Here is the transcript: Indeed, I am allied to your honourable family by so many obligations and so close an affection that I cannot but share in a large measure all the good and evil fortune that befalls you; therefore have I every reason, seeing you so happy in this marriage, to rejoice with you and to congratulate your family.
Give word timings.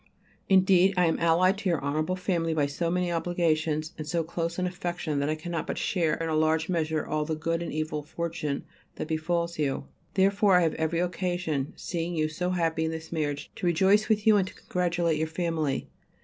Indeed, 0.49 0.95
I 0.97 1.05
am 1.05 1.19
allied 1.19 1.59
to 1.59 1.69
your 1.69 1.79
honourable 1.83 2.15
family 2.15 2.55
by 2.55 2.65
so 2.65 2.89
many 2.89 3.11
obligations 3.11 3.93
and 3.99 4.07
so 4.07 4.23
close 4.23 4.57
an 4.57 4.65
affection 4.65 5.19
that 5.19 5.29
I 5.29 5.35
cannot 5.35 5.67
but 5.67 5.77
share 5.77 6.15
in 6.15 6.27
a 6.27 6.33
large 6.33 6.69
measure 6.69 7.05
all 7.05 7.23
the 7.23 7.35
good 7.35 7.61
and 7.61 7.71
evil 7.71 8.01
fortune 8.01 8.63
that 8.95 9.07
befalls 9.07 9.59
you; 9.59 9.85
therefore 10.15 10.59
have 10.59 10.73
I 10.73 10.77
every 10.77 11.03
reason, 11.03 11.73
seeing 11.75 12.15
you 12.15 12.29
so 12.29 12.49
happy 12.49 12.85
in 12.85 12.89
this 12.89 13.11
marriage, 13.11 13.51
to 13.57 13.67
rejoice 13.67 14.09
with 14.09 14.25
you 14.25 14.37
and 14.37 14.47
to 14.47 14.55
congratulate 14.55 15.19
your 15.19 15.27
family. 15.27 15.87